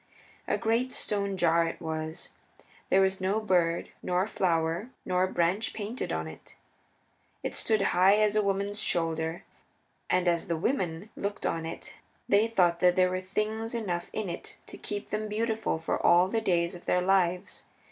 A 0.47 0.57
great 0.57 0.91
stone 0.91 1.37
jar 1.37 1.67
it 1.67 1.79
was; 1.79 2.29
there 2.89 3.01
was 3.01 3.21
no 3.21 3.39
bird, 3.39 3.89
nor 4.01 4.25
flower, 4.25 4.89
nor 5.05 5.27
branch 5.27 5.73
painted 5.75 6.11
upon 6.11 6.27
it. 6.27 6.55
It 7.43 7.53
stood 7.53 7.83
high 7.93 8.15
as 8.15 8.35
a 8.35 8.41
woman's 8.41 8.81
shoulder. 8.81 9.43
And 10.09 10.27
as 10.27 10.47
the 10.47 10.57
women 10.57 11.11
looked 11.15 11.45
on 11.45 11.67
it 11.67 11.93
they 12.27 12.47
thought 12.47 12.79
that 12.79 12.95
there 12.95 13.11
were 13.11 13.21
things 13.21 13.75
enough 13.75 14.09
in 14.11 14.27
it 14.27 14.57
to 14.65 14.77
keep 14.79 15.09
them 15.11 15.27
beautiful 15.29 15.77
for 15.77 16.03
all 16.03 16.27
the 16.27 16.41
days 16.41 16.73
of 16.73 16.85
their 16.87 17.03
lives. 17.03 17.65